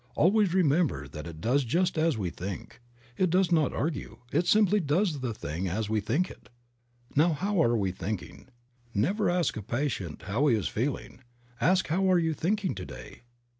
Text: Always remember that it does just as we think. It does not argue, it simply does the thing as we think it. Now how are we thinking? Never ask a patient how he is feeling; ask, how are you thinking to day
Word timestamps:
Always 0.15 0.51
remember 0.55 1.07
that 1.09 1.27
it 1.27 1.41
does 1.41 1.63
just 1.63 1.95
as 1.95 2.17
we 2.17 2.31
think. 2.31 2.81
It 3.17 3.29
does 3.29 3.51
not 3.51 3.71
argue, 3.71 4.17
it 4.31 4.47
simply 4.47 4.79
does 4.79 5.19
the 5.19 5.31
thing 5.31 5.67
as 5.67 5.91
we 5.91 5.99
think 5.99 6.31
it. 6.31 6.49
Now 7.15 7.33
how 7.33 7.61
are 7.61 7.77
we 7.77 7.91
thinking? 7.91 8.47
Never 8.95 9.29
ask 9.29 9.55
a 9.57 9.61
patient 9.61 10.23
how 10.23 10.47
he 10.47 10.55
is 10.55 10.67
feeling; 10.67 11.21
ask, 11.59 11.87
how 11.89 12.11
are 12.11 12.17
you 12.17 12.33
thinking 12.33 12.73
to 12.73 12.85
day 12.87 13.21